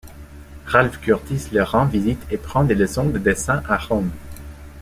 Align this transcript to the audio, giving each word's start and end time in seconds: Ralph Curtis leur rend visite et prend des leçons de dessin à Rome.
Ralph 0.65 0.99
Curtis 1.01 1.49
leur 1.51 1.73
rend 1.73 1.85
visite 1.85 2.23
et 2.31 2.37
prend 2.37 2.63
des 2.63 2.73
leçons 2.73 3.07
de 3.09 3.19
dessin 3.19 3.61
à 3.69 3.77
Rome. 3.77 4.09